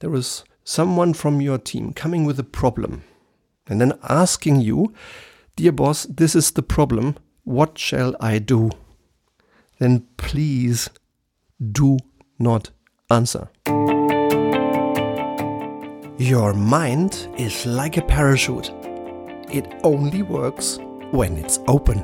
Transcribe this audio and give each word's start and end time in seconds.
there 0.00 0.14
is 0.14 0.44
someone 0.64 1.14
from 1.14 1.40
your 1.40 1.58
team 1.58 1.92
coming 1.92 2.24
with 2.24 2.38
a 2.38 2.44
problem 2.44 3.04
and 3.66 3.80
then 3.80 3.98
asking 4.08 4.60
you, 4.60 4.92
Dear 5.56 5.72
boss, 5.72 6.04
this 6.06 6.34
is 6.34 6.50
the 6.52 6.62
problem. 6.62 7.16
What 7.44 7.78
shall 7.78 8.16
I 8.18 8.38
do? 8.38 8.70
Then 9.78 10.06
please 10.16 10.88
do 11.60 11.98
not 12.38 12.70
answer. 13.10 13.48
Your 16.18 16.54
mind 16.54 17.28
is 17.36 17.66
like 17.66 17.96
a 17.96 18.02
parachute. 18.02 18.70
It 19.52 19.66
only 19.84 20.22
works 20.22 20.78
when 21.10 21.36
it's 21.36 21.58
open. 21.68 21.98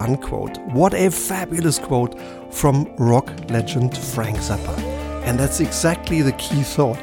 Unquote. 0.00 0.58
What 0.72 0.94
a 0.94 1.10
fabulous 1.10 1.78
quote 1.78 2.18
from 2.50 2.90
rock 2.96 3.30
legend 3.50 3.96
Frank 3.96 4.38
Zappa. 4.38 4.97
And 5.28 5.38
that's 5.38 5.60
exactly 5.60 6.22
the 6.22 6.32
key 6.32 6.62
thought 6.62 6.98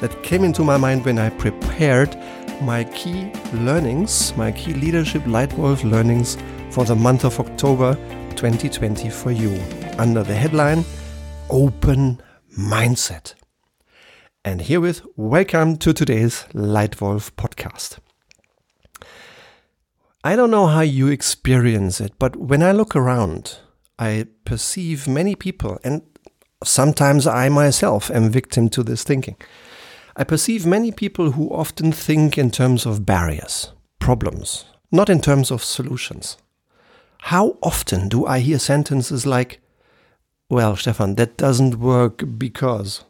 that 0.00 0.22
came 0.22 0.44
into 0.44 0.62
my 0.62 0.76
mind 0.76 1.02
when 1.06 1.18
I 1.18 1.30
prepared 1.30 2.14
my 2.60 2.84
key 2.84 3.32
learnings, 3.54 4.36
my 4.36 4.52
key 4.52 4.74
leadership 4.74 5.22
Lightwolf 5.22 5.82
learnings 5.82 6.36
for 6.68 6.84
the 6.84 6.94
month 6.94 7.24
of 7.24 7.40
October 7.40 7.94
2020 8.36 9.08
for 9.08 9.30
you 9.30 9.58
under 9.96 10.22
the 10.22 10.34
headline 10.34 10.84
Open 11.48 12.20
Mindset. 12.54 13.32
And 14.44 14.60
herewith, 14.60 15.00
welcome 15.16 15.78
to 15.78 15.94
today's 15.94 16.44
Lightwolf 16.52 17.30
podcast. 17.30 17.98
I 20.22 20.36
don't 20.36 20.50
know 20.50 20.66
how 20.66 20.82
you 20.82 21.08
experience 21.08 21.98
it, 21.98 22.12
but 22.18 22.36
when 22.36 22.62
I 22.62 22.72
look 22.72 22.94
around, 22.94 23.56
I 23.98 24.26
perceive 24.44 25.08
many 25.08 25.34
people, 25.34 25.78
and 25.82 26.02
sometimes 26.64 27.26
I 27.26 27.48
myself 27.48 28.10
am 28.10 28.30
victim 28.30 28.68
to 28.70 28.82
this 28.82 29.04
thinking. 29.04 29.36
I 30.16 30.24
perceive 30.24 30.66
many 30.66 30.92
people 30.92 31.32
who 31.32 31.50
often 31.50 31.92
think 31.92 32.36
in 32.36 32.50
terms 32.50 32.86
of 32.86 33.06
barriers, 33.06 33.72
problems, 33.98 34.64
not 34.90 35.08
in 35.08 35.20
terms 35.20 35.50
of 35.50 35.62
solutions. 35.62 36.36
How 37.22 37.56
often 37.62 38.08
do 38.08 38.26
I 38.26 38.40
hear 38.40 38.58
sentences 38.58 39.26
like, 39.26 39.60
well, 40.48 40.76
Stefan, 40.76 41.14
that 41.14 41.36
doesn't 41.36 41.76
work 41.76 42.24
because 42.38 43.04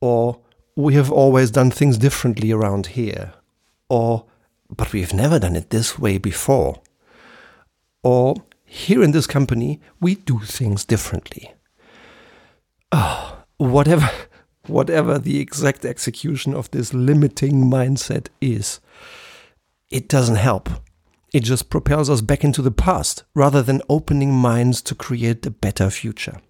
or 0.00 0.40
we 0.74 0.94
have 0.94 1.10
always 1.10 1.50
done 1.50 1.70
things 1.70 1.98
differently 1.98 2.52
around 2.52 2.88
here, 2.88 3.32
or 3.88 4.26
but 4.68 4.92
we've 4.92 5.14
never 5.14 5.38
done 5.38 5.56
it 5.56 5.70
this 5.70 5.98
way 5.98 6.18
before, 6.18 6.82
or 8.02 8.36
here 8.64 9.02
in 9.02 9.12
this 9.12 9.26
company 9.26 9.80
we 10.00 10.14
do 10.14 10.38
things 10.40 10.84
differently. 10.84 11.55
Oh, 12.92 13.42
whatever, 13.58 14.10
whatever 14.66 15.18
the 15.18 15.40
exact 15.40 15.84
execution 15.84 16.54
of 16.54 16.70
this 16.70 16.94
limiting 16.94 17.64
mindset 17.64 18.28
is, 18.40 18.80
it 19.90 20.08
doesn't 20.08 20.36
help. 20.36 20.68
It 21.32 21.40
just 21.40 21.70
propels 21.70 22.08
us 22.08 22.20
back 22.20 22.44
into 22.44 22.62
the 22.62 22.70
past 22.70 23.24
rather 23.34 23.62
than 23.62 23.82
opening 23.88 24.32
minds 24.32 24.80
to 24.82 24.94
create 24.94 25.44
a 25.44 25.50
better 25.50 25.90
future. 25.90 26.40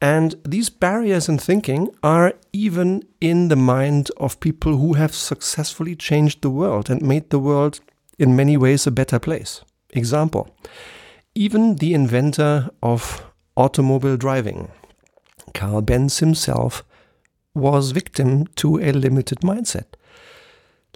And 0.00 0.34
these 0.44 0.68
barriers 0.68 1.28
in 1.28 1.38
thinking 1.38 1.88
are 2.02 2.34
even 2.52 3.04
in 3.20 3.48
the 3.48 3.56
mind 3.56 4.10
of 4.16 4.40
people 4.40 4.76
who 4.76 4.94
have 4.94 5.14
successfully 5.14 5.94
changed 5.94 6.42
the 6.42 6.50
world 6.50 6.90
and 6.90 7.00
made 7.00 7.30
the 7.30 7.38
world 7.38 7.78
in 8.18 8.34
many 8.34 8.56
ways 8.56 8.84
a 8.84 8.90
better 8.90 9.20
place. 9.20 9.62
Example, 9.90 10.50
even 11.36 11.76
the 11.76 11.94
inventor 11.94 12.70
of 12.82 13.24
automobile 13.56 14.16
driving, 14.16 14.72
Carl 15.54 15.82
Benz 15.82 16.18
himself, 16.18 16.84
was 17.54 17.90
victim 17.90 18.46
to 18.56 18.78
a 18.78 18.92
limited 18.92 19.40
mindset. 19.40 19.86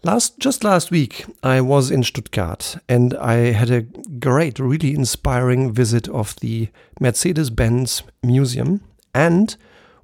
Last, 0.03 0.39
just 0.39 0.63
last 0.63 0.91
week, 0.91 1.25
I 1.43 1.61
was 1.61 1.91
in 1.91 2.03
Stuttgart 2.03 2.77
and 2.89 3.15
I 3.15 3.53
had 3.53 3.71
a 3.71 3.83
great, 3.83 4.59
really 4.59 4.95
inspiring 4.95 5.73
visit 5.73 6.09
of 6.09 6.37
the 6.37 6.69
Mercedes 7.01 7.51
Benz 7.51 8.03
Museum 8.23 8.83
and 9.15 9.57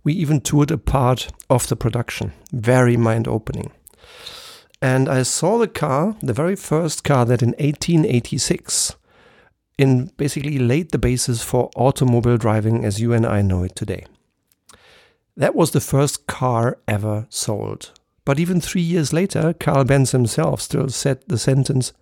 we 0.02 0.14
even 0.14 0.40
toured 0.40 0.70
a 0.70 0.78
part 0.78 1.30
of 1.48 1.68
the 1.68 1.76
production. 1.76 2.32
Very 2.52 2.96
mind 2.96 3.28
opening. 3.28 3.70
And 4.80 5.08
I 5.08 5.22
saw 5.22 5.58
the 5.58 5.68
car, 5.68 6.16
the 6.20 6.32
very 6.32 6.56
first 6.56 7.04
car 7.04 7.24
that 7.26 7.42
in 7.42 7.50
1886 7.50 8.96
in 9.78 10.06
basically 10.16 10.58
laid 10.58 10.90
the 10.90 10.98
basis 10.98 11.42
for 11.42 11.70
automobile 11.76 12.36
driving 12.36 12.84
as 12.84 13.00
you 13.00 13.12
and 13.12 13.24
I 13.24 13.42
know 13.42 13.62
it 13.62 13.76
today. 13.76 14.06
That 15.36 15.54
was 15.54 15.70
the 15.70 15.80
first 15.80 16.26
car 16.26 16.78
ever 16.86 17.26
sold. 17.28 17.92
But 18.24 18.38
even 18.38 18.60
three 18.60 18.82
years 18.82 19.12
later, 19.12 19.52
Carl 19.52 19.84
Benz 19.84 20.12
himself 20.12 20.60
still 20.60 20.88
said 20.88 21.22
the 21.26 21.38
sentence, 21.38 21.92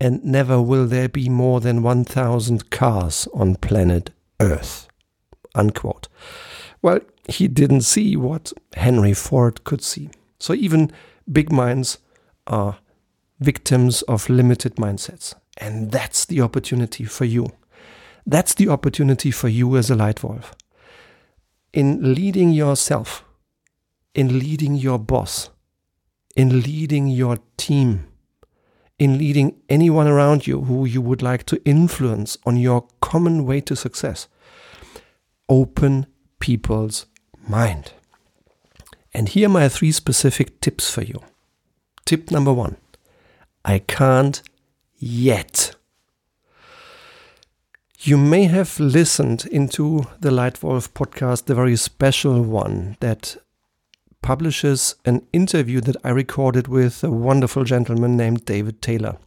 and 0.00 0.24
never 0.24 0.62
will 0.62 0.86
there 0.86 1.08
be 1.08 1.28
more 1.28 1.60
than 1.60 1.82
1,000 1.82 2.70
cars 2.70 3.28
on 3.34 3.56
planet 3.56 4.10
Earth 4.40 4.88
unquote. 5.54 6.08
Well, 6.82 7.00
he 7.28 7.48
didn't 7.48 7.82
see 7.82 8.16
what 8.16 8.52
Henry 8.74 9.14
Ford 9.14 9.64
could 9.64 9.82
see. 9.82 10.10
So 10.38 10.54
even 10.54 10.90
big 11.30 11.52
minds 11.52 11.98
are 12.46 12.78
victims 13.38 14.02
of 14.02 14.28
limited 14.28 14.76
mindsets. 14.76 15.34
And 15.58 15.92
that's 15.92 16.24
the 16.24 16.40
opportunity 16.40 17.04
for 17.04 17.24
you. 17.24 17.48
That's 18.26 18.54
the 18.54 18.68
opportunity 18.68 19.30
for 19.30 19.48
you 19.48 19.76
as 19.76 19.90
a 19.90 19.94
Lightwolf. 19.94 20.52
In 21.72 22.14
leading 22.14 22.50
yourself, 22.50 23.24
in 24.14 24.38
leading 24.38 24.74
your 24.74 24.98
boss, 24.98 25.50
in 26.34 26.62
leading 26.62 27.06
your 27.06 27.38
team, 27.56 28.06
in 28.98 29.16
leading 29.18 29.56
anyone 29.68 30.06
around 30.06 30.46
you 30.46 30.62
who 30.62 30.84
you 30.84 31.00
would 31.00 31.22
like 31.22 31.44
to 31.46 31.62
influence 31.64 32.36
on 32.44 32.56
your 32.56 32.86
common 33.00 33.46
way 33.46 33.60
to 33.62 33.76
success 33.76 34.28
open 35.50 36.06
people's 36.38 37.06
mind. 37.48 37.92
And 39.12 39.28
here 39.28 39.48
are 39.48 39.52
my 39.52 39.68
three 39.68 39.92
specific 39.92 40.60
tips 40.60 40.88
for 40.88 41.02
you. 41.02 41.20
Tip 42.06 42.30
number 42.30 42.52
one 42.52 42.76
I 43.64 43.80
can't 43.80 44.40
yet. 44.96 45.69
You 48.02 48.16
may 48.16 48.44
have 48.44 48.80
listened 48.80 49.44
into 49.52 50.06
the 50.20 50.30
Lightwolf 50.30 50.88
podcast, 50.92 51.44
the 51.44 51.54
very 51.54 51.76
special 51.76 52.40
one 52.40 52.96
that 53.00 53.36
publishes 54.22 54.94
an 55.04 55.26
interview 55.34 55.82
that 55.82 55.98
I 56.02 56.08
recorded 56.08 56.66
with 56.66 57.04
a 57.04 57.10
wonderful 57.10 57.64
gentleman 57.64 58.16
named 58.16 58.46
David 58.46 58.80
Taylor. 58.80 59.18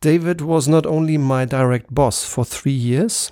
David 0.00 0.40
was 0.40 0.68
not 0.68 0.86
only 0.86 1.18
my 1.18 1.44
direct 1.46 1.92
boss 1.92 2.24
for 2.24 2.44
three 2.44 2.70
years, 2.70 3.28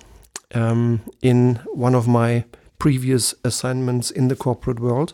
um, 0.53 1.03
in 1.21 1.61
one 1.71 1.95
of 1.95 2.05
my 2.05 2.43
previous 2.79 3.33
assignments 3.45 4.11
in 4.11 4.27
the 4.27 4.35
corporate 4.35 4.81
world. 4.81 5.13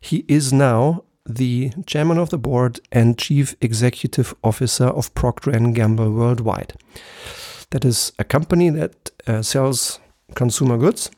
He 0.00 0.24
is 0.26 0.52
now 0.52 1.04
the 1.24 1.70
chairman 1.86 2.18
of 2.18 2.30
the 2.30 2.38
board 2.38 2.80
and 2.90 3.16
chief 3.16 3.54
executive 3.60 4.34
officer 4.42 4.86
of 4.86 5.14
Procter 5.14 5.52
& 5.60 5.72
Gamble 5.72 6.10
worldwide. 6.10 6.74
That 7.70 7.84
is 7.84 8.12
a 8.18 8.24
company 8.24 8.70
that 8.70 9.10
uh, 9.26 9.42
sells 9.42 10.00
consumer 10.34 10.78
goods 10.78 11.10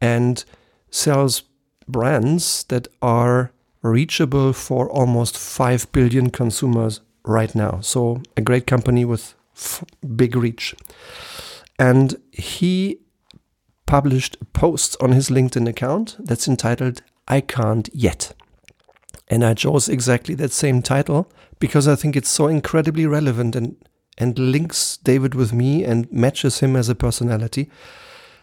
and 0.00 0.44
sells 0.90 1.42
brands 1.88 2.64
that 2.64 2.88
are 3.02 3.52
reachable 3.82 4.52
for 4.52 4.90
almost 4.90 5.36
5 5.36 5.90
billion 5.92 6.30
consumers 6.30 7.00
right 7.24 7.54
now. 7.54 7.80
So, 7.80 8.22
a 8.36 8.40
great 8.40 8.66
company 8.66 9.04
with 9.04 9.34
big 10.16 10.36
reach. 10.36 10.74
And 11.78 12.16
he 12.32 13.00
published 13.86 14.36
a 14.40 14.44
post 14.46 14.96
on 15.00 15.12
his 15.12 15.28
LinkedIn 15.28 15.68
account 15.68 16.16
that's 16.18 16.48
entitled 16.48 17.02
I 17.28 17.40
Can't 17.40 17.88
Yet. 17.92 18.32
And 19.28 19.44
I 19.44 19.54
chose 19.54 19.88
exactly 19.88 20.34
that 20.36 20.52
same 20.52 20.82
title 20.82 21.30
because 21.58 21.88
I 21.88 21.96
think 21.96 22.16
it's 22.16 22.28
so 22.28 22.46
incredibly 22.46 23.06
relevant 23.06 23.56
and, 23.56 23.76
and 24.18 24.38
links 24.38 24.96
David 24.98 25.34
with 25.34 25.52
me 25.52 25.84
and 25.84 26.10
matches 26.10 26.60
him 26.60 26.76
as 26.76 26.88
a 26.88 26.94
personality. 26.94 27.70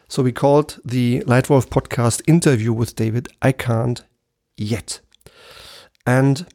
So 0.07 0.21
we 0.21 0.31
called 0.31 0.79
the 0.85 1.21
Lightwolf 1.21 1.67
podcast 1.67 2.21
interview 2.27 2.73
with 2.73 2.95
David 2.95 3.29
I 3.41 3.51
Can't 3.51 4.03
Yet. 4.57 4.99
And 6.05 6.45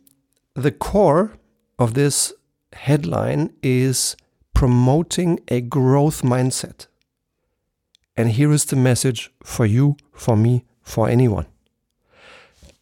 the 0.55 0.71
core 0.71 1.39
of 1.79 1.95
this 1.95 2.33
headline 2.73 3.53
is 3.63 4.17
promoting 4.55 5.41
a 5.49 5.61
growth 5.61 6.23
mindset. 6.23 6.87
And 8.17 8.31
here 8.31 8.53
is 8.53 8.65
the 8.67 8.77
message 8.77 9.31
for 9.43 9.65
you, 9.65 9.97
for 10.13 10.37
me, 10.37 10.65
for 10.83 11.09
anyone. 11.09 11.47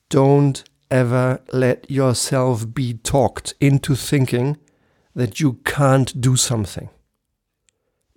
Don't 0.08 0.64
ever 0.90 1.40
let 1.52 1.90
yourself 1.90 2.72
be 2.72 2.94
talked 2.94 3.54
into 3.60 3.94
thinking 3.94 4.56
that 5.16 5.40
you 5.40 5.54
can't 5.64 6.20
do 6.20 6.36
something. 6.36 6.88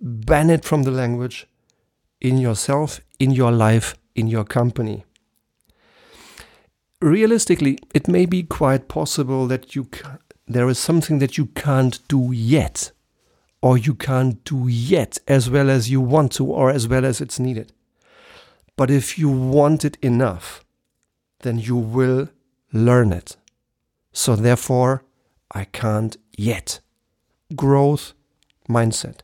Ban 0.00 0.50
it 0.50 0.64
from 0.64 0.84
the 0.84 0.92
language 0.92 1.48
in 2.20 2.38
yourself, 2.38 3.00
in 3.18 3.32
your 3.32 3.50
life, 3.50 3.96
in 4.14 4.28
your 4.28 4.44
company. 4.44 5.04
realistically, 7.00 7.78
it 7.94 8.08
may 8.08 8.26
be 8.26 8.42
quite 8.42 8.88
possible 8.88 9.46
that 9.46 9.74
you 9.74 9.88
there 10.46 10.68
is 10.68 10.78
something 10.78 11.18
that 11.20 11.38
you 11.38 11.46
can't 11.46 12.06
do 12.08 12.32
yet, 12.32 12.90
or 13.62 13.78
you 13.78 13.94
can't 13.94 14.42
do 14.44 14.66
yet 14.68 15.18
as 15.28 15.48
well 15.48 15.70
as 15.70 15.90
you 15.90 16.00
want 16.00 16.32
to, 16.32 16.44
or 16.44 16.70
as 16.70 16.88
well 16.88 17.04
as 17.04 17.20
it's 17.20 17.38
needed. 17.38 17.72
But 18.76 18.90
if 18.90 19.18
you 19.18 19.28
want 19.28 19.84
it 19.84 19.96
enough, 20.02 20.64
then 21.40 21.58
you 21.58 21.76
will 21.76 22.28
learn 22.72 23.12
it. 23.12 23.36
So 24.12 24.34
therefore, 24.34 25.04
I 25.52 25.64
can't 25.64 26.16
yet. 26.36 26.80
Growth 27.56 28.12
mindset. 28.68 29.20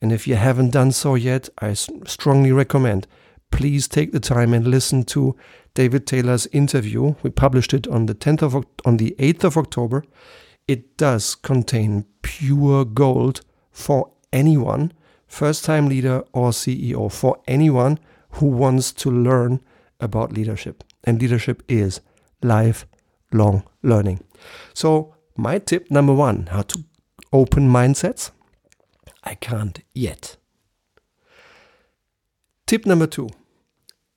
And 0.00 0.12
if 0.12 0.26
you 0.26 0.34
haven't 0.34 0.70
done 0.70 0.92
so 0.92 1.14
yet, 1.14 1.48
I 1.58 1.74
strongly 1.74 2.52
recommend 2.52 3.06
please 3.54 3.86
take 3.86 4.10
the 4.10 4.18
time 4.18 4.52
and 4.52 4.66
listen 4.66 5.04
to 5.04 5.36
David 5.74 6.08
Taylor's 6.08 6.48
interview. 6.48 7.14
We 7.22 7.30
published 7.30 7.72
it 7.72 7.86
on 7.86 8.06
the 8.06 8.14
10th 8.14 8.42
of 8.42 8.66
on 8.84 8.96
the 8.96 9.14
8th 9.16 9.44
of 9.44 9.56
October. 9.56 10.04
It 10.66 10.96
does 10.96 11.36
contain 11.36 12.06
pure 12.22 12.84
gold 12.84 13.42
for 13.70 14.10
anyone, 14.32 14.92
first 15.28 15.64
time 15.64 15.88
leader 15.88 16.24
or 16.32 16.50
CEO, 16.50 17.12
for 17.12 17.38
anyone 17.46 18.00
who 18.30 18.46
wants 18.46 18.92
to 18.92 19.10
learn 19.10 19.60
about 20.00 20.32
leadership. 20.32 20.82
And 21.04 21.22
leadership 21.22 21.62
is 21.68 22.00
lifelong 22.42 23.62
learning. 23.84 24.24
So, 24.72 25.14
my 25.36 25.60
tip 25.60 25.92
number 25.92 26.12
one 26.12 26.46
how 26.46 26.62
to 26.62 26.84
open 27.34 27.68
mindsets. 27.68 28.30
I 29.24 29.34
can't 29.34 29.80
yet. 29.92 30.36
Tip 32.66 32.86
number 32.86 33.06
two 33.06 33.28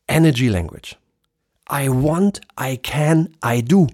energy 0.07 0.49
language. 0.49 0.95
I 1.67 1.89
want, 1.89 2.39
I 2.57 2.77
can, 2.77 3.35
I 3.43 3.59
do. 3.59 3.89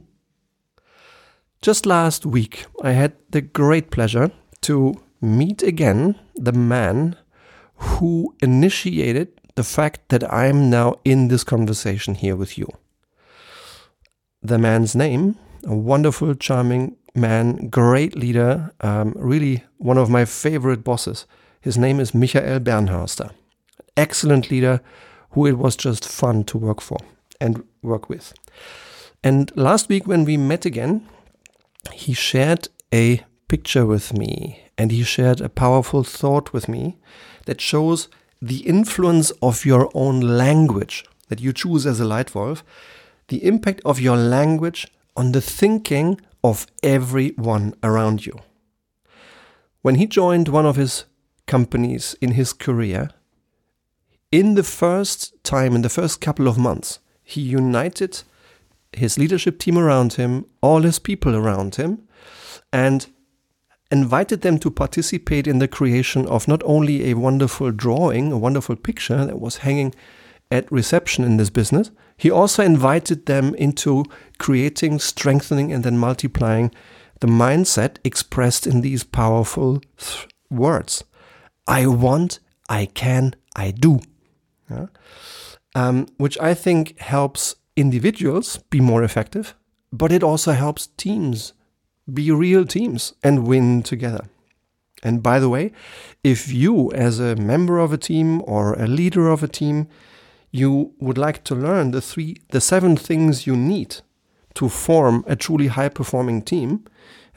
Just 1.61 1.87
last 1.87 2.23
week, 2.23 2.65
I 2.83 2.91
had 2.91 3.13
the 3.31 3.41
great 3.41 3.89
pleasure 3.89 4.29
to 4.61 5.01
meet 5.21 5.63
again 5.63 6.19
the 6.35 6.51
man 6.51 7.15
who 7.77 8.35
initiated 8.41 9.29
the 9.55 9.63
fact 9.63 10.09
that 10.09 10.31
I'm 10.31 10.69
now 10.69 10.95
in 11.03 11.29
this 11.29 11.43
conversation 11.43 12.15
here 12.15 12.35
with 12.35 12.57
you. 12.57 12.67
The 14.41 14.59
man's 14.59 14.95
name, 14.95 15.39
a 15.63 15.75
wonderful, 15.75 16.35
charming 16.35 16.97
man, 17.15 17.69
great 17.69 18.15
leader, 18.15 18.71
um, 18.81 19.13
really 19.15 19.63
one 19.77 19.97
of 19.97 20.09
my 20.09 20.25
favorite 20.25 20.83
bosses. 20.83 21.25
His 21.61 21.77
name 21.77 21.99
is 21.99 22.13
Michael 22.13 22.59
Bernhörster. 22.59 23.31
Excellent 23.95 24.49
leader, 24.49 24.81
who 25.31 25.45
it 25.45 25.57
was 25.57 25.75
just 25.75 26.07
fun 26.07 26.43
to 26.45 26.57
work 26.57 26.81
for 26.81 26.97
and 27.39 27.63
work 27.81 28.09
with. 28.09 28.33
And 29.23 29.51
last 29.55 29.89
week, 29.89 30.07
when 30.07 30.25
we 30.25 30.37
met 30.37 30.65
again, 30.65 31.07
he 31.91 32.13
shared 32.13 32.67
a 32.93 33.21
picture 33.47 33.85
with 33.85 34.13
me 34.13 34.63
and 34.77 34.91
he 34.91 35.03
shared 35.03 35.41
a 35.41 35.49
powerful 35.49 36.03
thought 36.03 36.53
with 36.53 36.67
me 36.67 36.97
that 37.45 37.61
shows 37.61 38.09
the 38.41 38.67
influence 38.67 39.31
of 39.41 39.65
your 39.65 39.89
own 39.93 40.19
language 40.19 41.05
that 41.29 41.39
you 41.39 41.53
choose 41.53 41.85
as 41.85 41.99
a 41.99 42.05
light 42.05 42.27
Leitwolf, 42.27 42.63
the 43.27 43.45
impact 43.45 43.81
of 43.85 43.99
your 43.99 44.17
language 44.17 44.87
on 45.15 45.31
the 45.31 45.41
thinking 45.41 46.19
of 46.43 46.67
everyone 46.81 47.73
around 47.83 48.25
you. 48.25 48.37
When 49.81 49.95
he 49.95 50.05
joined 50.05 50.47
one 50.47 50.65
of 50.65 50.75
his 50.75 51.05
companies 51.47 52.15
in 52.21 52.31
his 52.31 52.53
career, 52.53 53.09
in 54.31 54.55
the 54.55 54.63
first 54.63 55.43
time, 55.43 55.75
in 55.75 55.81
the 55.81 55.89
first 55.89 56.21
couple 56.21 56.47
of 56.47 56.57
months, 56.57 56.99
he 57.23 57.41
united 57.41 58.23
his 58.91 59.17
leadership 59.17 59.59
team 59.59 59.77
around 59.77 60.13
him, 60.13 60.45
all 60.61 60.81
his 60.81 60.99
people 60.99 61.35
around 61.35 61.75
him, 61.75 62.07
and 62.71 63.07
invited 63.91 64.41
them 64.41 64.57
to 64.59 64.71
participate 64.71 65.47
in 65.47 65.59
the 65.59 65.67
creation 65.67 66.25
of 66.27 66.47
not 66.47 66.61
only 66.65 67.09
a 67.09 67.13
wonderful 67.13 67.71
drawing, 67.71 68.31
a 68.31 68.37
wonderful 68.37 68.75
picture 68.75 69.25
that 69.25 69.39
was 69.39 69.57
hanging 69.57 69.93
at 70.53 70.71
reception 70.71 71.23
in 71.23 71.37
this 71.37 71.49
business, 71.49 71.91
he 72.15 72.29
also 72.29 72.63
invited 72.63 73.25
them 73.25 73.55
into 73.55 74.05
creating, 74.37 74.99
strengthening, 74.99 75.73
and 75.73 75.83
then 75.83 75.97
multiplying 75.97 76.71
the 77.19 77.27
mindset 77.27 77.97
expressed 78.03 78.67
in 78.67 78.81
these 78.81 79.03
powerful 79.03 79.81
th- 79.97 80.27
words 80.49 81.03
I 81.67 81.87
want, 81.87 82.39
I 82.69 82.85
can, 82.85 83.35
I 83.55 83.71
do 83.71 83.99
yeah? 84.69 84.87
um, 85.75 86.07
which 86.17 86.37
I 86.39 86.53
think 86.53 86.99
helps 86.99 87.55
individuals 87.75 88.57
be 88.69 88.79
more 88.79 89.03
effective, 89.03 89.55
but 89.91 90.11
it 90.11 90.23
also 90.23 90.51
helps 90.51 90.87
teams 90.97 91.53
be 92.11 92.31
real 92.31 92.65
teams 92.65 93.13
and 93.23 93.47
win 93.47 93.83
together. 93.83 94.25
And 95.01 95.21
by 95.21 95.39
the 95.39 95.49
way, 95.49 95.71
if 96.23 96.51
you, 96.51 96.91
as 96.91 97.19
a 97.19 97.35
member 97.35 97.79
of 97.79 97.91
a 97.91 97.97
team 97.97 98.41
or 98.45 98.73
a 98.73 98.87
leader 98.87 99.29
of 99.29 99.43
a 99.43 99.47
team, 99.47 99.87
you 100.53 100.93
would 100.99 101.17
like 101.17 101.43
to 101.43 101.55
learn 101.55 101.91
the 101.91 101.99
three, 101.99 102.37
the 102.49 102.61
seven 102.61 102.95
things 102.95 103.47
you 103.47 103.57
need 103.57 103.97
to 104.53 104.69
form 104.69 105.25
a 105.27 105.35
truly 105.35 105.67
high 105.67 105.89
performing 105.89 106.43
team, 106.43 106.85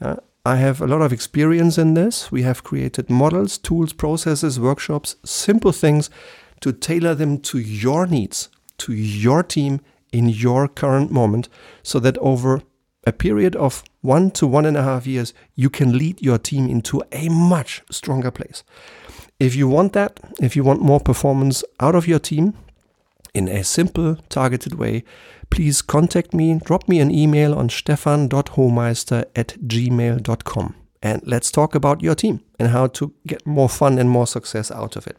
uh, 0.03 0.17
I 0.45 0.57
have 0.57 0.83
a 0.83 0.87
lot 0.87 1.01
of 1.01 1.13
experience 1.13 1.79
in 1.79 1.95
this. 1.95 2.31
We 2.31 2.43
have 2.43 2.63
created 2.63 3.09
models, 3.09 3.57
tools, 3.57 3.95
processes, 3.95 4.61
workshops, 4.61 5.17
simple 5.25 5.73
things 5.73 6.11
to 6.61 6.73
tailor 6.73 7.15
them 7.15 7.39
to 7.39 7.59
your 7.59 8.07
needs, 8.07 8.51
to 8.79 8.93
your 8.93 9.43
team 9.43 9.81
in 10.13 10.29
your 10.29 10.69
current 10.69 11.11
moment, 11.11 11.49
so 11.83 11.99
that 12.01 12.19
over 12.19 12.63
a 13.07 13.13
period 13.13 13.57
of 13.57 13.83
one 14.03 14.31
to 14.33 14.47
one 14.47 14.67
and 14.67 14.77
a 14.77 14.83
half 14.83 15.07
years, 15.07 15.33
you 15.55 15.71
can 15.71 15.97
lead 15.97 16.21
your 16.21 16.39
team 16.39 16.69
into 16.69 17.03
a 17.13 17.31
much 17.31 17.83
stronger 17.91 18.31
place. 18.31 18.63
If 19.41 19.57
you 19.57 19.69
want 19.69 19.95
that, 19.95 20.21
if 20.41 20.55
you 20.55 20.63
want 20.63 20.83
more 20.83 21.01
performance 21.01 21.65
out 21.81 21.95
of 21.95 22.07
your 22.07 22.19
team 22.19 22.55
in 23.37 23.49
a 23.49 23.63
simple, 23.63 24.17
targeted 24.31 24.75
way, 24.75 25.05
please 25.51 25.83
contact 25.83 26.33
me, 26.33 26.59
drop 26.65 26.89
me 26.89 27.01
an 27.01 27.11
email 27.11 27.55
on 27.55 27.69
stefan.hohmeister 27.69 29.27
at 29.37 29.49
gmail.com. 29.67 30.75
And 31.03 31.23
let's 31.27 31.51
talk 31.51 31.75
about 31.75 32.03
your 32.03 32.15
team 32.15 32.41
and 32.59 32.71
how 32.71 32.87
to 32.89 33.13
get 33.27 33.47
more 33.47 33.69
fun 33.69 33.99
and 33.99 34.09
more 34.09 34.27
success 34.27 34.71
out 34.71 34.97
of 34.97 35.07
it. 35.07 35.19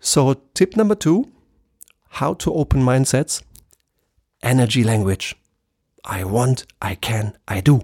So, 0.00 0.34
tip 0.54 0.76
number 0.76 0.94
two 0.94 1.30
how 2.08 2.32
to 2.34 2.54
open 2.54 2.80
mindsets 2.80 3.42
energy 4.42 4.82
language. 4.82 5.36
I 6.04 6.24
want, 6.24 6.64
I 6.80 6.94
can, 6.94 7.36
I 7.46 7.60
do. 7.60 7.82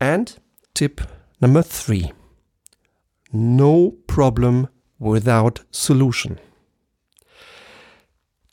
And 0.00 0.36
tip 0.74 1.00
number 1.40 1.62
three 1.62 2.12
no 3.32 3.92
problem 4.06 4.68
without 4.98 5.60
solution. 5.70 6.38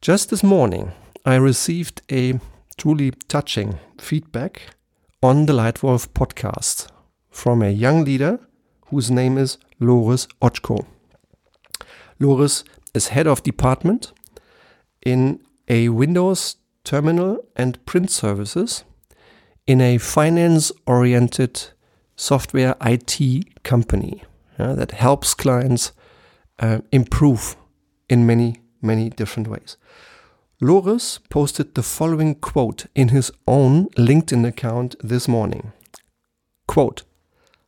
Just 0.01 0.29
this 0.29 0.43
morning, 0.43 0.93
I 1.25 1.35
received 1.35 2.01
a 2.09 2.39
truly 2.77 3.11
touching 3.27 3.79
feedback 3.99 4.61
on 5.21 5.45
the 5.45 5.51
Lightwolf 5.51 6.07
podcast 6.13 6.87
from 7.29 7.61
a 7.61 7.69
young 7.69 8.05
leader 8.05 8.39
whose 8.85 9.11
name 9.11 9.37
is 9.37 9.57
Loris 9.77 10.25
Ochko. 10.41 10.85
Loris 12.17 12.63
is 12.93 13.09
head 13.09 13.27
of 13.27 13.43
department 13.43 14.13
in 15.05 15.41
a 15.67 15.89
Windows 15.89 16.55
terminal 16.85 17.43
and 17.57 17.85
print 17.85 18.09
services 18.09 18.85
in 19.67 19.81
a 19.81 19.97
finance 19.97 20.71
oriented 20.87 21.71
software 22.15 22.73
IT 22.79 23.63
company 23.63 24.23
yeah, 24.57 24.71
that 24.71 24.91
helps 24.91 25.33
clients 25.33 25.91
uh, 26.59 26.79
improve 26.93 27.57
in 28.07 28.25
many, 28.25 28.61
many 28.81 29.09
different 29.09 29.47
ways. 29.47 29.77
Loris 30.61 31.19
posted 31.29 31.75
the 31.75 31.83
following 31.83 32.35
quote 32.35 32.85
in 32.93 33.09
his 33.09 33.31
own 33.47 33.87
LinkedIn 33.91 34.45
account 34.45 34.95
this 35.01 35.27
morning. 35.27 35.71
Quote, 36.67 37.03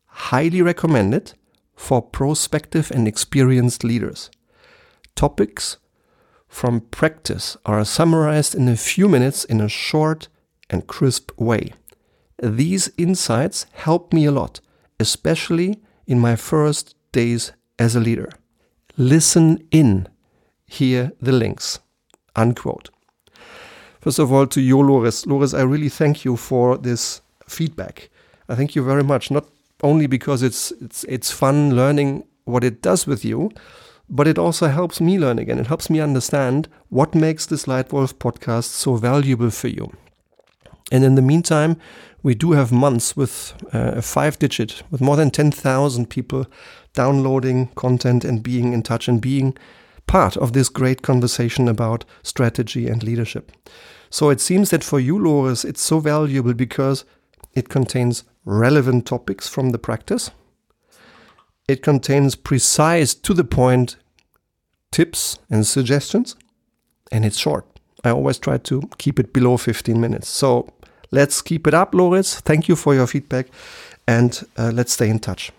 highly 0.08 0.62
recommended 0.62 1.34
for 1.75 2.01
prospective 2.01 2.91
and 2.91 3.08
experienced 3.08 3.84
leaders. 3.84 4.30
Topics 5.15 5.77
from 6.48 6.82
practice 6.82 7.56
are 7.65 7.86
summarized 7.86 8.53
in 8.53 8.68
a 8.68 8.75
few 8.75 9.08
minutes 9.08 9.46
in 9.46 9.62
a 9.62 9.70
short 9.70 10.27
and 10.70 10.86
crisp 10.86 11.32
way. 11.39 11.74
These 12.41 12.91
insights 12.98 13.65
help 13.72 14.12
me 14.12 14.25
a 14.25 14.32
lot, 14.32 14.60
especially 15.00 15.82
in 16.06 16.20
my 16.20 16.36
first 16.36 16.96
days 17.12 17.53
as 17.80 17.96
a 17.96 18.00
leader. 18.00 18.30
Listen 18.98 19.65
in. 19.72 20.08
Here 20.72 21.12
the 21.22 21.34
links. 21.34 21.80
Unquote. 22.34 22.92
First 24.00 24.20
of 24.20 24.32
all, 24.32 24.48
to 24.48 24.62
you, 24.62 24.80
Loris. 24.82 25.25
Loris, 25.25 25.54
I 25.54 25.63
really 25.63 25.90
thank 25.90 26.24
you 26.24 26.38
for 26.38 26.78
this 26.78 27.22
feedback. 27.46 28.10
I 28.48 28.56
thank 28.56 28.74
you 28.74 28.82
very 28.82 29.04
much, 29.04 29.30
not 29.30 29.48
only 29.84 30.08
because 30.08 30.42
it's 30.42 30.72
it's 30.80 31.04
it's 31.10 31.30
fun 31.30 31.75
learning 31.75 32.24
what 32.46 32.63
it 32.63 32.82
does 32.82 33.06
with 33.06 33.25
you, 33.25 33.51
but 34.10 34.28
it 34.28 34.40
also 34.40 34.70
helps 34.70 35.01
me 35.01 35.20
learn 35.20 35.40
again. 35.40 35.60
It 35.60 35.68
helps 35.68 35.90
me 35.90 36.00
understand 36.00 36.70
what 36.88 37.13
makes 37.13 37.46
this 37.46 37.66
Lightwolf 37.66 38.13
podcast 38.13 38.70
so 38.72 38.96
valuable 38.96 39.50
for 39.50 39.68
you. 39.68 39.92
And 40.90 41.04
in 41.04 41.16
the 41.16 41.22
meantime, 41.22 41.75
we 42.24 42.34
do 42.34 42.54
have 42.54 42.72
months 42.72 43.18
with 43.18 43.54
uh, 43.74 43.98
a 43.98 44.01
five 44.01 44.40
digit, 44.40 44.84
with 44.90 45.01
more 45.01 45.18
than 45.18 45.32
10,000 45.32 46.10
people 46.10 46.46
downloading 46.94 47.68
content 47.75 48.24
and 48.24 48.42
being 48.42 48.72
in 48.74 48.84
touch 48.84 49.10
and 49.10 49.22
being 49.22 49.58
part 50.12 50.36
of 50.36 50.51
this 50.51 50.68
great 50.68 51.01
conversation 51.01 51.70
about 51.70 52.03
strategy 52.22 52.86
and 52.89 53.01
leadership. 53.01 53.50
So 54.10 54.30
it 54.30 54.41
seems 54.41 54.70
that 54.72 54.84
for 54.84 55.00
you, 55.00 55.18
Loris, 55.18 55.63
it's 55.63 55.82
so 55.82 56.00
valuable 56.00 56.53
because 56.53 57.06
it 57.53 57.70
contains 57.70 58.25
relevant 58.44 59.06
topics 59.06 59.48
from 59.48 59.70
the 59.70 59.80
practice. 59.80 60.30
It 61.70 61.82
contains 61.82 62.36
precise, 62.36 63.13
to 63.13 63.34
the 63.34 63.46
point 63.46 63.96
tips 64.91 65.39
and 65.50 65.65
suggestions, 65.65 66.36
and 67.10 67.24
it's 67.24 67.38
short. 67.38 67.65
I 68.03 68.10
always 68.10 68.38
try 68.38 68.58
to 68.58 68.82
keep 68.98 69.18
it 69.18 69.32
below 69.32 69.56
15 69.56 70.01
minutes. 70.01 70.27
So 70.27 70.68
let's 71.12 71.41
keep 71.41 71.65
it 71.68 71.74
up, 71.74 71.96
Loris. 71.96 72.41
Thank 72.41 72.68
you 72.68 72.75
for 72.75 72.94
your 72.94 73.08
feedback, 73.08 73.48
and 74.06 74.46
uh, 74.58 74.72
let's 74.74 74.91
stay 74.91 75.08
in 75.08 75.20
touch. 75.20 75.53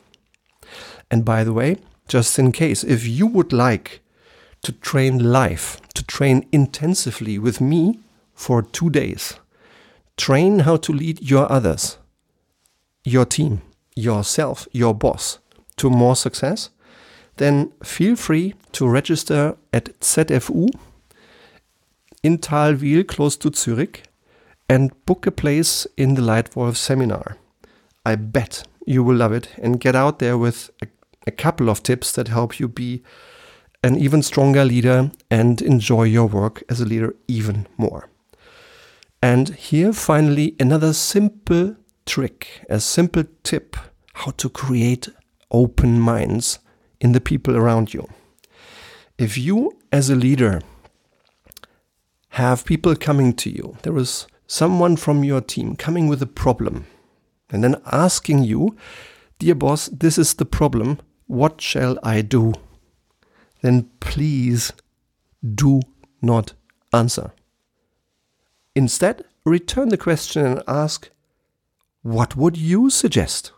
And 1.10 1.24
by 1.24 1.42
the 1.42 1.54
way, 1.54 1.78
just 2.06 2.38
in 2.38 2.52
case, 2.52 2.84
if 2.84 3.06
you 3.06 3.26
would 3.26 3.54
like 3.54 4.01
to 4.62 4.72
train 4.72 5.32
live, 5.32 5.80
to 5.94 6.04
train 6.04 6.46
intensively 6.52 7.38
with 7.38 7.60
me 7.60 7.98
for 8.34 8.62
two 8.62 8.90
days, 8.90 9.34
train 10.16 10.60
how 10.60 10.76
to 10.76 10.92
lead 10.92 11.20
your 11.20 11.50
others, 11.50 11.98
your 13.04 13.24
team, 13.24 13.62
yourself, 13.94 14.68
your 14.72 14.94
boss 14.94 15.38
to 15.76 15.90
more 15.90 16.16
success, 16.16 16.70
then 17.36 17.72
feel 17.82 18.16
free 18.16 18.54
to 18.72 18.88
register 18.88 19.56
at 19.72 19.98
ZFU 20.00 20.68
in 22.22 22.38
Thalwil, 22.38 23.06
close 23.06 23.36
to 23.38 23.52
Zurich, 23.52 24.04
and 24.68 24.92
book 25.06 25.26
a 25.26 25.30
place 25.30 25.86
in 25.96 26.14
the 26.14 26.22
Lightwolf 26.22 26.76
seminar. 26.76 27.36
I 28.06 28.14
bet 28.16 28.64
you 28.86 29.02
will 29.02 29.16
love 29.16 29.32
it. 29.32 29.48
And 29.58 29.80
get 29.80 29.94
out 29.94 30.18
there 30.18 30.38
with 30.38 30.70
a, 30.82 30.86
a 31.26 31.30
couple 31.30 31.68
of 31.68 31.82
tips 31.82 32.12
that 32.12 32.28
help 32.28 32.58
you 32.58 32.68
be 32.68 33.02
an 33.82 33.96
even 33.96 34.22
stronger 34.22 34.64
leader 34.64 35.10
and 35.30 35.60
enjoy 35.60 36.04
your 36.04 36.26
work 36.26 36.62
as 36.68 36.80
a 36.80 36.84
leader 36.84 37.14
even 37.26 37.66
more. 37.76 38.08
And 39.20 39.50
here, 39.50 39.92
finally, 39.92 40.56
another 40.58 40.92
simple 40.92 41.76
trick, 42.06 42.64
a 42.68 42.80
simple 42.80 43.24
tip 43.42 43.76
how 44.14 44.32
to 44.32 44.48
create 44.48 45.08
open 45.50 46.00
minds 46.00 46.58
in 47.00 47.12
the 47.12 47.20
people 47.20 47.56
around 47.56 47.94
you. 47.94 48.08
If 49.18 49.36
you, 49.38 49.78
as 49.90 50.10
a 50.10 50.16
leader, 50.16 50.60
have 52.30 52.64
people 52.64 52.96
coming 52.96 53.34
to 53.34 53.50
you, 53.50 53.76
there 53.82 53.96
is 53.96 54.26
someone 54.46 54.96
from 54.96 55.24
your 55.24 55.40
team 55.40 55.76
coming 55.76 56.08
with 56.08 56.22
a 56.22 56.26
problem, 56.26 56.86
and 57.50 57.62
then 57.62 57.76
asking 57.86 58.44
you, 58.44 58.76
Dear 59.38 59.54
boss, 59.54 59.88
this 59.88 60.18
is 60.18 60.34
the 60.34 60.44
problem, 60.44 61.00
what 61.26 61.60
shall 61.60 61.98
I 62.02 62.22
do? 62.22 62.54
Then 63.62 63.90
please 64.00 64.72
do 65.42 65.80
not 66.20 66.52
answer. 66.92 67.32
Instead, 68.74 69.24
return 69.44 69.88
the 69.88 69.96
question 69.96 70.44
and 70.44 70.62
ask, 70.68 71.10
What 72.02 72.36
would 72.36 72.56
you 72.56 72.90
suggest? 72.90 73.52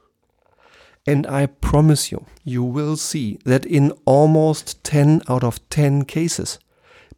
And 1.07 1.27
I 1.27 1.47
promise 1.47 2.11
you, 2.11 2.25
you 2.45 2.63
will 2.63 2.97
see 2.97 3.39
that 3.45 3.67
in 3.67 3.93
almost 4.07 4.83
10 4.85 5.23
out 5.29 5.45
of 5.45 5.67
10 5.69 6.05
cases, 6.05 6.59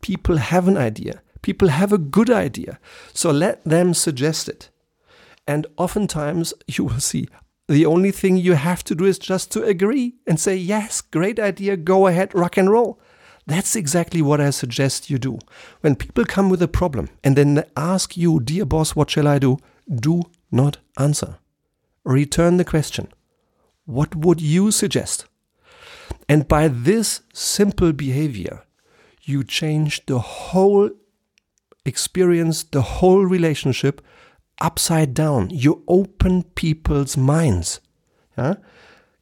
people 0.01 0.39
have 0.39 0.67
an 0.67 0.77
idea. 0.77 1.23
People 1.43 1.69
have 1.69 1.93
a 1.93 1.99
good 1.99 2.29
idea. 2.29 2.81
So 3.13 3.31
let 3.31 3.65
them 3.65 3.95
suggest 3.95 4.49
it. 4.49 4.71
And 5.47 5.67
oftentimes 5.77 6.53
you 6.67 6.85
will 6.85 7.01
see 7.01 7.29
the 7.69 7.87
only 7.87 8.13
thing 8.13 8.37
you 8.37 8.55
have 8.55 8.85
to 8.85 8.95
do 8.95 9.05
is 9.05 9.19
just 9.19 9.51
to 9.53 9.65
agree 9.65 10.15
and 10.27 10.39
say, 10.39 10.57
yes, 10.57 11.01
great 11.01 11.41
idea, 11.41 11.77
go 11.77 12.07
ahead, 12.07 12.35
rock 12.35 12.57
and 12.57 12.71
roll. 12.71 13.01
That's 13.47 13.77
exactly 13.77 14.23
what 14.23 14.41
I 14.41 14.51
suggest 14.51 15.11
you 15.11 15.19
do. 15.19 15.39
When 15.81 15.97
people 15.97 16.25
come 16.25 16.49
with 16.49 16.63
a 16.63 16.69
problem 16.69 17.09
and 17.23 17.37
then 17.37 17.65
ask 17.77 18.17
you, 18.17 18.41
dear 18.41 18.65
boss, 18.65 18.97
what 18.97 19.11
shall 19.11 19.29
I 19.29 19.39
do? 19.39 19.59
Do 19.93 20.23
not 20.51 20.79
answer. 20.99 21.39
Return 22.05 22.57
the 22.57 22.65
question. 22.65 23.09
What 23.85 24.17
would 24.17 24.41
you 24.41 24.71
suggest? 24.71 25.27
And 26.29 26.49
by 26.49 26.69
this 26.69 27.23
simple 27.33 27.93
behavior, 27.93 28.65
you 29.23 29.45
change 29.45 30.07
the 30.07 30.19
whole 30.19 30.91
experience, 31.85 32.65
the 32.65 32.83
whole 32.83 33.25
relationship 33.25 34.01
upside 34.61 35.15
down. 35.15 35.51
You 35.51 35.83
open 35.89 36.43
people's 36.43 37.17
minds. 37.17 37.81
Yeah? 38.37 38.55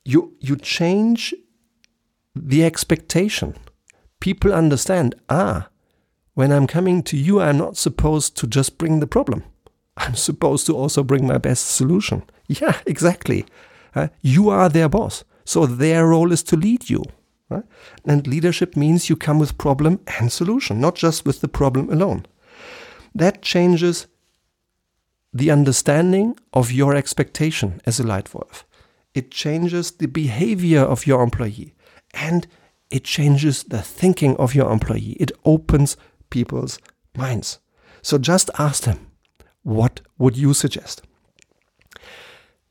You, 0.04 0.34
you 0.40 0.56
change 0.56 1.34
the 2.34 2.64
expectation 2.64 3.54
people 4.24 4.54
understand 4.54 5.14
ah, 5.28 5.68
when 6.32 6.50
I'm 6.50 6.66
coming 6.66 7.02
to 7.02 7.16
you, 7.16 7.42
I'm 7.42 7.58
not 7.58 7.76
supposed 7.76 8.38
to 8.38 8.46
just 8.46 8.78
bring 8.78 9.00
the 9.00 9.06
problem. 9.06 9.44
I'm 9.98 10.14
supposed 10.14 10.64
to 10.66 10.74
also 10.74 11.02
bring 11.02 11.26
my 11.26 11.38
best 11.38 11.66
solution. 11.66 12.22
Yeah, 12.46 12.76
exactly. 12.86 13.46
Uh, 13.94 14.08
you 14.20 14.50
are 14.50 14.68
their 14.68 14.88
boss. 14.88 15.24
So 15.44 15.64
their 15.66 16.06
role 16.08 16.30
is 16.32 16.42
to 16.44 16.56
lead 16.56 16.90
you. 16.90 17.02
Right? 17.48 17.64
And 18.04 18.26
leadership 18.26 18.76
means 18.76 19.08
you 19.08 19.16
come 19.16 19.38
with 19.38 19.56
problem 19.56 20.00
and 20.18 20.30
solution, 20.32 20.80
not 20.80 20.94
just 20.94 21.24
with 21.26 21.40
the 21.40 21.48
problem 21.48 21.90
alone. 21.90 22.26
That 23.14 23.40
changes 23.40 24.06
the 25.34 25.50
understanding 25.50 26.38
of 26.52 26.70
your 26.70 26.94
expectation 26.94 27.80
as 27.84 27.98
a 27.98 28.04
Lightwolf. 28.04 28.62
It 29.14 29.32
changes 29.32 29.90
the 29.90 30.06
behavior 30.06 30.80
of 30.80 31.06
your 31.06 31.22
employee. 31.22 31.74
And 32.14 32.46
it 32.90 33.02
changes 33.02 33.64
the 33.64 33.82
thinking 33.82 34.36
of 34.36 34.54
your 34.54 34.70
employee. 34.70 35.16
It 35.18 35.32
opens 35.44 35.96
people's 36.30 36.78
minds. 37.16 37.58
So 38.02 38.18
just 38.18 38.50
ask 38.58 38.84
them, 38.84 39.08
what 39.64 40.00
would 40.18 40.36
you 40.36 40.54
suggest? 40.54 41.02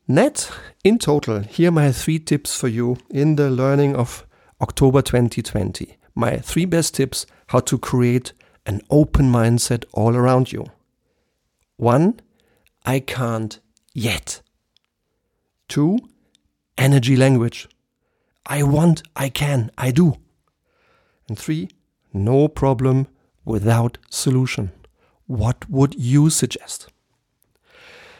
Net, 0.08 0.50
in 0.82 0.98
total, 0.98 1.40
here 1.40 1.68
are 1.68 1.72
my 1.72 1.92
three 1.92 2.18
tips 2.18 2.58
for 2.58 2.68
you 2.68 2.96
in 3.10 3.36
the 3.36 3.50
learning 3.50 3.96
of 3.96 4.26
October 4.60 5.02
2020. 5.02 5.96
My 6.14 6.38
three 6.38 6.64
best 6.64 6.94
tips 6.94 7.26
how 7.48 7.60
to 7.60 7.78
create 7.78 8.32
an 8.64 8.80
open 8.88 9.30
mindset 9.30 9.84
all 9.92 10.14
around 10.14 10.52
you. 10.52 10.66
One, 11.76 12.20
I 12.84 13.00
can't 13.00 13.58
yet. 13.94 14.42
Two, 15.68 15.98
energy 16.76 17.16
language. 17.16 17.68
I 18.46 18.62
want, 18.62 19.02
I 19.16 19.30
can, 19.30 19.70
I 19.78 19.90
do. 19.90 20.16
And 21.28 21.38
three, 21.38 21.70
no 22.12 22.48
problem 22.48 23.08
without 23.44 23.98
solution. 24.10 24.72
What 25.26 25.68
would 25.70 25.94
you 25.94 26.28
suggest? 26.28 26.88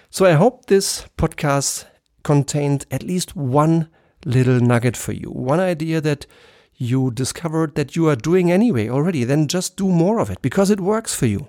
So 0.08 0.24
I 0.24 0.32
hope 0.32 0.66
this 0.66 1.06
podcast 1.18 1.84
contained 2.22 2.86
at 2.90 3.02
least 3.02 3.36
one 3.36 3.88
little 4.24 4.60
nugget 4.60 4.96
for 4.96 5.12
you, 5.12 5.30
one 5.30 5.60
idea 5.60 6.00
that 6.00 6.26
you 6.76 7.10
discovered 7.10 7.74
that 7.74 7.94
you 7.94 8.08
are 8.08 8.16
doing 8.16 8.50
anyway 8.50 8.88
already, 8.88 9.24
then 9.24 9.48
just 9.48 9.76
do 9.76 9.88
more 9.88 10.18
of 10.18 10.30
it 10.30 10.40
because 10.40 10.70
it 10.70 10.80
works 10.80 11.14
for 11.14 11.26
you. 11.26 11.48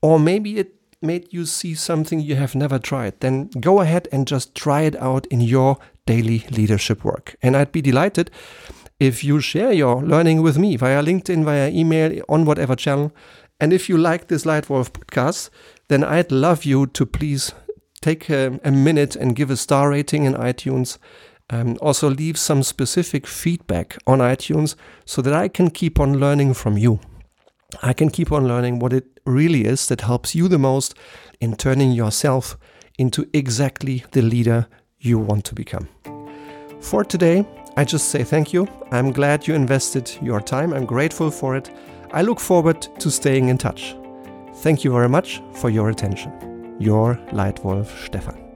Or 0.00 0.20
maybe 0.20 0.58
it 0.58 0.77
made 1.00 1.32
you 1.32 1.46
see 1.46 1.74
something 1.74 2.20
you 2.20 2.36
have 2.36 2.54
never 2.54 2.78
tried, 2.78 3.20
then 3.20 3.48
go 3.60 3.80
ahead 3.80 4.08
and 4.10 4.26
just 4.26 4.54
try 4.54 4.82
it 4.82 4.96
out 4.96 5.26
in 5.26 5.40
your 5.40 5.78
daily 6.06 6.44
leadership 6.50 7.04
work. 7.04 7.36
And 7.42 7.56
I'd 7.56 7.72
be 7.72 7.82
delighted 7.82 8.30
if 8.98 9.22
you 9.22 9.40
share 9.40 9.72
your 9.72 10.02
learning 10.02 10.42
with 10.42 10.58
me 10.58 10.76
via 10.76 11.02
LinkedIn, 11.02 11.44
via 11.44 11.70
email, 11.70 12.20
on 12.28 12.44
whatever 12.44 12.74
channel. 12.74 13.12
And 13.60 13.72
if 13.72 13.88
you 13.88 13.96
like 13.96 14.28
this 14.28 14.44
Lightwolf 14.44 14.90
podcast, 14.90 15.50
then 15.88 16.02
I'd 16.04 16.32
love 16.32 16.64
you 16.64 16.86
to 16.86 17.06
please 17.06 17.52
take 18.00 18.28
a, 18.30 18.58
a 18.64 18.70
minute 18.70 19.16
and 19.16 19.36
give 19.36 19.50
a 19.50 19.56
star 19.56 19.90
rating 19.90 20.24
in 20.24 20.34
iTunes. 20.34 20.98
Um, 21.50 21.78
also, 21.80 22.10
leave 22.10 22.38
some 22.38 22.62
specific 22.62 23.26
feedback 23.26 23.96
on 24.06 24.18
iTunes 24.18 24.74
so 25.04 25.22
that 25.22 25.32
I 25.32 25.48
can 25.48 25.70
keep 25.70 25.98
on 25.98 26.18
learning 26.20 26.54
from 26.54 26.76
you. 26.76 27.00
I 27.82 27.92
can 27.92 28.08
keep 28.08 28.32
on 28.32 28.48
learning 28.48 28.78
what 28.78 28.92
it 28.94 29.20
really 29.26 29.64
is 29.66 29.88
that 29.88 30.00
helps 30.00 30.34
you 30.34 30.48
the 30.48 30.58
most 30.58 30.94
in 31.38 31.54
turning 31.54 31.92
yourself 31.92 32.56
into 32.98 33.28
exactly 33.34 34.04
the 34.12 34.22
leader 34.22 34.66
you 34.98 35.18
want 35.18 35.44
to 35.44 35.54
become. 35.54 35.88
For 36.80 37.04
today, 37.04 37.46
I 37.76 37.84
just 37.84 38.08
say 38.08 38.24
thank 38.24 38.52
you. 38.52 38.66
I'm 38.90 39.12
glad 39.12 39.46
you 39.46 39.54
invested 39.54 40.10
your 40.22 40.40
time. 40.40 40.72
I'm 40.72 40.86
grateful 40.86 41.30
for 41.30 41.56
it. 41.56 41.70
I 42.10 42.22
look 42.22 42.40
forward 42.40 42.80
to 43.00 43.10
staying 43.10 43.50
in 43.50 43.58
touch. 43.58 43.94
Thank 44.56 44.82
you 44.82 44.90
very 44.90 45.08
much 45.08 45.42
for 45.52 45.68
your 45.68 45.90
attention. 45.90 46.76
Your 46.80 47.16
Lightwolf 47.32 47.86
Stefan. 48.06 48.47